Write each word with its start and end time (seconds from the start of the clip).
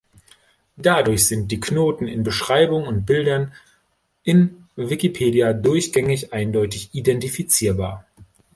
Dadurch 0.77 1.27
sind 1.27 1.51
die 1.51 1.59
Knoten 1.59 2.07
in 2.07 2.23
Beschreibung 2.23 2.87
und 2.87 3.05
Bildern 3.05 3.53
in 4.23 4.65
Wikipedia 4.75 5.53
durchgängig 5.53 6.33
eindeutig 6.33 6.89
identifizierbar. 6.95 8.07